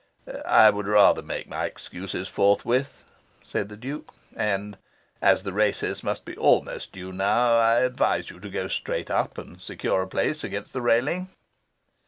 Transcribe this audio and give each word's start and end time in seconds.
"I 0.47 0.71
would 0.71 0.87
rather 0.87 1.21
make 1.21 1.47
my 1.47 1.65
excuses 1.65 2.27
forthwith," 2.27 3.05
said 3.43 3.69
the 3.69 3.77
Duke. 3.77 4.11
"And, 4.35 4.75
as 5.21 5.43
the 5.43 5.53
races 5.53 6.01
must 6.01 6.25
be 6.25 6.35
almost 6.35 6.91
due 6.91 7.11
now, 7.13 7.53
I 7.57 7.81
advise 7.81 8.31
you 8.31 8.39
to 8.39 8.49
go 8.49 8.67
straight 8.67 9.11
up 9.11 9.37
and 9.37 9.61
secure 9.61 10.01
a 10.01 10.07
place 10.07 10.43
against 10.43 10.73
the 10.73 10.81
railing." 10.81 11.29